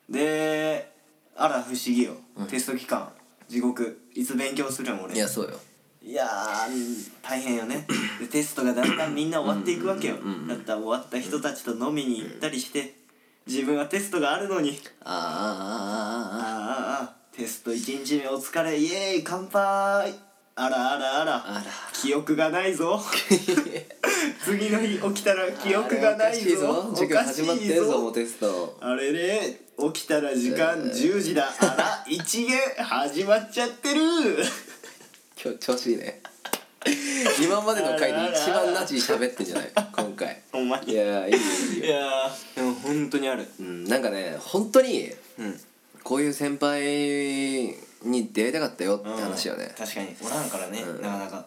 [0.08, 0.92] で
[1.36, 2.16] あら不思議よ、
[2.48, 3.10] テスト期間。
[3.48, 4.00] 地獄。
[4.14, 5.14] いつ勉強するん俺。
[5.14, 5.58] いやそうよ。
[6.02, 7.86] いやー大変よね。
[8.20, 10.16] でテストがだんだんみんな終わっていくわけよ。
[10.46, 13.03] だったら終わった人たちと飲みに行ったりして
[13.46, 14.78] 自分はテストがあるのに。
[15.04, 20.14] あああああテスト1日目お疲れイエーイ乾杯。
[20.56, 21.36] あらあらあら。
[21.36, 22.98] あら記憶がないぞ。
[24.44, 26.94] 次の日起きたら記憶がないぞ。
[26.94, 28.12] おかしいぞ。
[28.80, 29.60] あれれ
[29.92, 34.00] 起きたら時間10時だ、あら一元始まっちゃってる。
[35.42, 36.22] 今日調子いいね。
[37.42, 39.72] 今までの回で一番ナチ喋ってんじゃない？
[39.96, 40.42] 今回。
[40.52, 40.92] ほんまに。
[40.92, 41.84] いやいいよいいよ。
[41.86, 42.56] いやー。
[42.56, 43.46] でも本当にある。
[43.58, 45.60] うんなんかね本当にうん。
[46.02, 50.14] こういう先輩に出会いたかったよって話よね、確かに。
[50.22, 51.46] おらんからね、なかなか。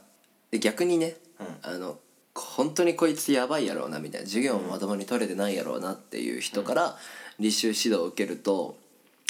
[0.49, 1.99] で逆にね、うあの
[2.33, 6.97] 本当にこいつやばいやろうなみたいな授業もまともに取れてないやろうなっていう人から
[7.39, 8.77] 履修指導を受けると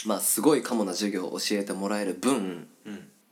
[0.06, 2.65] まあすごいかもな授業を教えてもらえる分、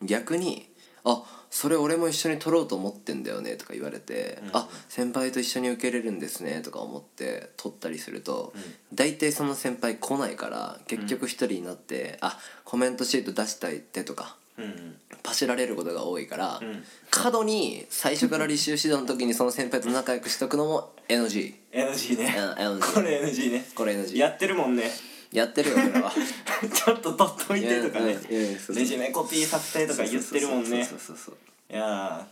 [0.01, 0.67] 逆に
[1.05, 8.53] 「あそれ俺も一緒に取ろうと思ってんだよね」とか言われて「あ先輩と一緒に受けれるんですね」とか思って取ったりすると、
[8.93, 14.35] 大体その先輩来ないから結局一人になって「あコメントシート出したいって」とか。
[14.57, 14.65] うん。
[14.65, 16.85] うんパシられることが多いから、ん。
[17.09, 22.35] 過度に最初から履修指導の時にその先輩と仲良くしとくのも NG NG ね。
[22.59, 23.65] うん NG これ NG ね。
[23.73, 24.91] これ NG やってるもんね
[25.37, 26.11] やってるよ俺は。
[26.73, 28.17] ちょっと取っといてとかね。
[28.29, 30.85] レジュメコピー作成とか言ってるもんね。
[30.85, 31.35] そうそうそう
[31.71, 32.27] いや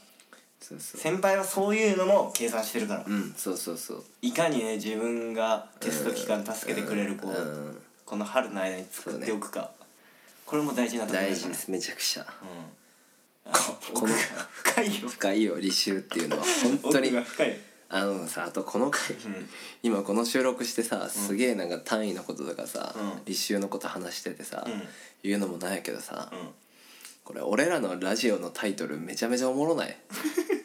[0.62, 9.72] そうそうー先輩はそういうのも計算してるからうんそうそうそういかにね自分がテスト期間助けてくれる子をうんこの春の間に作っておくか
[10.46, 16.44] これも大事なところ大事ですめちゃくちゃうんこの深いよ深いよ履修っていうのは
[16.82, 17.58] 本当に深い
[17.90, 19.20] あのさあとこの回、ん。
[19.84, 23.12] 今この収録してさすげえなんか単位のこととかさ、うん。
[23.26, 24.82] 履修のこと話しててさ、うん。
[25.24, 26.50] 言うのもないけどさ、うん。
[27.24, 29.98] これ俺らのラジオのタイトルめちゃめちゃおもろない？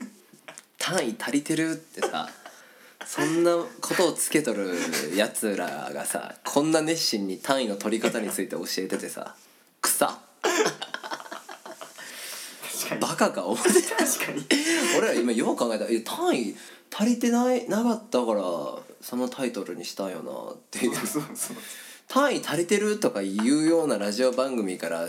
[0.79, 1.73] 単位足りてる？
[1.73, 2.29] ってさ
[3.07, 4.75] そんなことをつけとる
[5.15, 9.35] やつらがさこんな熱心に単位の取り方について教えててさ
[9.81, 10.19] 草
[13.01, 14.47] バカか思って確かに。
[14.99, 15.85] 俺ら今よう考えた。
[15.85, 16.57] らえ単位
[16.95, 18.43] 足りてないなかったから
[19.01, 20.95] そのタイトルにしたんよなっていう。
[20.95, 21.57] そうそう。
[22.09, 25.09] 単位足りてるとか言うようなラジオ番組から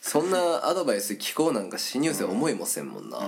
[0.00, 3.26] そんなアドバイス聞こうなんか新入生思いもせんもんな、うん。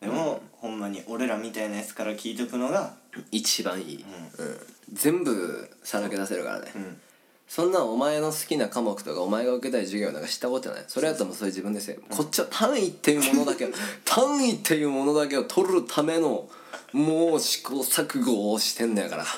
[0.00, 2.94] でもほんまに俺らみたいなやつから聞いとくのが
[3.30, 4.04] 一番いい、
[4.38, 4.58] うん。
[4.92, 7.00] 全部さらけ出せるからね、ん
[7.48, 10.84] そんなんお前の好きな科目とかお前が受けたい授業なんかしたことない？
[10.88, 13.68] それやったらもうそれ自分でせえこっちは単位っていうものだけを
[14.04, 16.48] 単位っていうものだけを取るための
[16.92, 19.26] もう試行錯誤をしてんだから。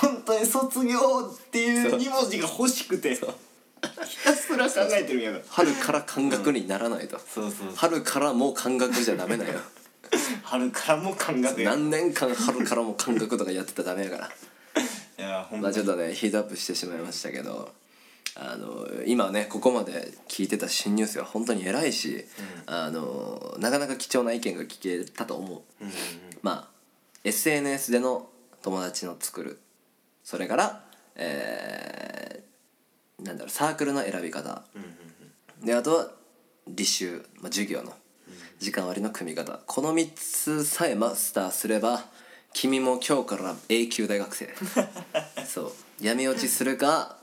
[0.00, 0.98] 本当に卒業
[1.32, 3.14] っていう2文字が欲しくて。
[3.14, 3.20] ひ
[4.24, 5.44] たすすら考えてるんやから。
[5.48, 7.76] 春から感覚にならないと、そうそうそう。
[7.76, 9.60] 春からもう感覚じゃダメだよ。
[10.42, 11.70] 春からも感覚や。
[11.70, 14.30] 何年間春からも感覚とかやってたらダメやから
[15.18, 17.72] いやほんまあちょっとねヒートアップしてしまいましたけど
[18.36, 22.24] あの今ねここまで聞いてた新ニュースは本当に偉いし、
[22.66, 25.98] あのなかなか貴重な意見が聞けたと思う、うんうんうん。
[26.42, 26.68] まあ
[27.22, 28.28] SNS での
[28.62, 29.60] 友達の作る。
[30.24, 30.84] それから
[31.14, 34.64] えーなんだろうサークルの選び方、
[35.62, 36.10] であとは
[36.68, 37.92] 履修、まあ、授業の
[38.58, 39.60] 時間割の組み方。
[39.66, 42.04] この3つさえマスターすれば
[42.54, 44.48] 君も今日から永久大学生。
[45.44, 45.72] そう。
[46.00, 47.16] 闇落ちするか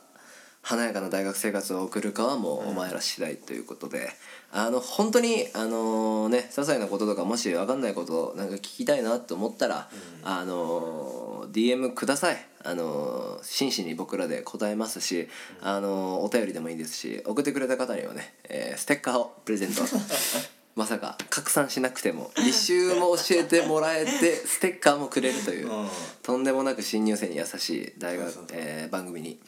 [0.61, 4.11] 華やかな大学生活を送るかはもうお前ら次第ということで、
[4.51, 9.89] あの本当にあのね些細なこととかもし分かんないことなんか聞きたいなと思ったら、
[10.21, 12.45] あの DM ください。
[12.63, 15.29] あの真摯に僕らで答えますし、
[15.61, 19.82] あのお便りでもいいですし送ってくれた方にはね、えーステッカーをプレゼント
[20.76, 25.89] まさか拡散しなくても 履修も教えてもらえてステッカーもくれるという、うん。
[26.24, 29.39] とんでもなく新入生に優しい大学えー番組に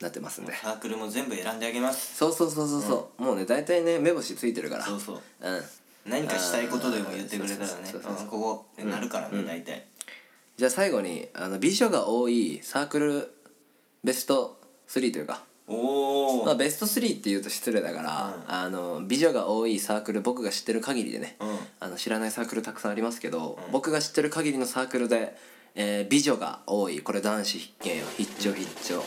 [0.00, 0.56] なってますんで。
[0.56, 2.16] サークルも全部選んであげます。
[2.16, 4.86] そうそうそうそうそう、もうね大体ね目星ついてるから。
[4.86, 5.20] そうそう。
[5.40, 5.64] うん。
[6.06, 7.92] 何かしたいことでも言ってくれたらね。
[8.30, 9.86] ここなるからね大体。
[10.56, 13.34] じゃあ最後にあの美女が多いサークル
[14.02, 21.58] ベスト3というかおおまあ、ベスト3って言うと失礼だから、あの美女が多いサークル僕が知ってる限りでね、うん。
[21.80, 25.36] あの知らないサークルたくさんありますけど、僕が知ってる限りのサークルで、
[25.74, 28.04] えー美女が多いこれ男子必見よ。
[28.16, 29.02] 必聴必聴、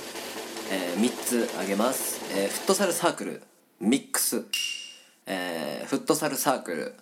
[0.71, 3.41] え3つあげます、えーフットサルサークル
[3.79, 4.43] ミックス、
[5.25, 6.93] えーフットサルサークル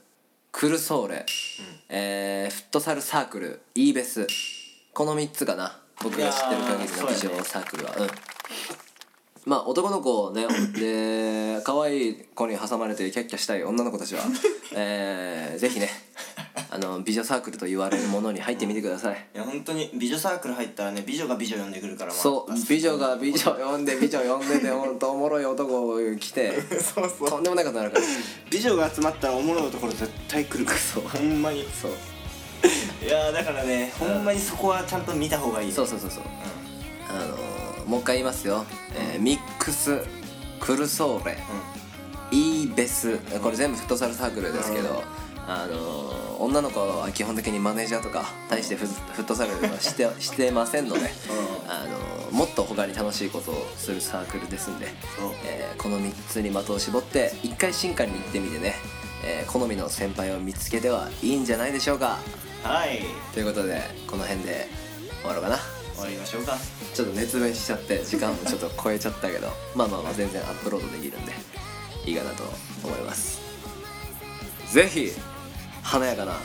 [0.53, 1.26] クルソーレ、
[1.89, 4.26] えーフットサルサークルイーベス。
[4.93, 5.80] この3つかな。
[6.01, 7.95] 僕が知ってる限りの美女サークルは。
[7.97, 8.07] うん
[9.50, 10.45] まあ男の子ね
[10.80, 14.22] で可愛い子に挟まれてキャッキャしたい女の子たちは、
[14.78, 15.89] えー、ぜひね
[16.70, 19.26] あの美女サークルと言われるものに入ってみてください。
[19.34, 27.30] いや本当に美女サークル入ったらね美女が美女呼んでくるからまあそう美女が美女呼んで美女呼んでてほんとおもろい男来てそうそう。
[27.30, 28.06] とんでもないことになるから。
[28.52, 30.78] 美女が集まったらおもろいところ絶対来るから。
[30.78, 31.04] そう。
[31.08, 31.68] ほんまに。
[31.82, 31.91] そう。
[33.04, 36.24] いやーだからねほんまにそこはちゃんと見た方がいいそうそうそうそう。
[37.10, 37.59] あのー
[37.90, 38.66] もう一回言いますよ、
[38.96, 40.00] えーミックス
[40.60, 41.38] クルソーレ、
[42.32, 43.18] イーベス。
[43.42, 45.04] これ全部フットサルサークルですけど、
[45.48, 51.12] あのー女の子は基本的にマネージャーとか対してフフットサルはして してませんので、
[51.68, 54.88] あのーもっと他に楽しいことをするサークルですんで、
[55.46, 58.76] えーこの3つに的を絞って一回新刊に行ってみてね、
[59.24, 62.20] えー好みの先輩を見つけてはいいんじゃないでしょうか。
[62.64, 63.02] はい。
[63.34, 64.68] ということでこの辺で
[65.22, 65.58] 終わろうかな
[66.00, 66.58] 終わりましょうか。
[66.93, 71.34] ちょっと熱弁しちゃって時間もちょっと超えちゃったけど まあまあまあ全然アップロードできるんで
[72.06, 72.43] いいかなと
[72.84, 73.39] 思います。
[74.72, 75.12] ぜひ
[75.84, 76.38] 華やかな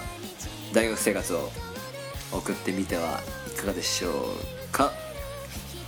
[0.73, 1.53] 大学生活を
[2.33, 4.93] 送ってみてはいかがでしょうか。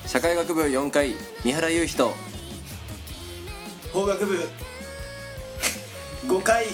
[0.07, 2.15] 社会学部4回三原雄人
[3.93, 4.49] 法学部
[6.29, 6.67] 5回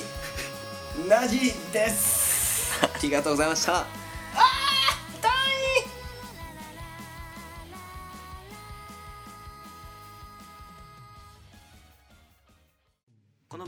[1.09, 2.73] ナジです。
[2.83, 4.02] ありがとうございました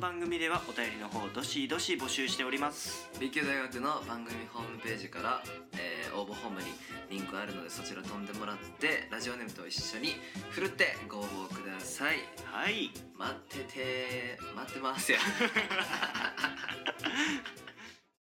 [0.05, 3.09] 番組ではお便りの方どしどし募集しております。
[3.19, 5.43] B 級大学の番組ホームページから、
[5.73, 6.67] えー応募ホームに
[7.11, 10.11] リンクあるのでそちら飛んでもらってラジオネームと一緒に
[10.51, 12.19] ふるってご応募ください。
[12.45, 12.91] はい。
[13.19, 13.35] 待っ
[13.65, 15.19] てて待ってますよ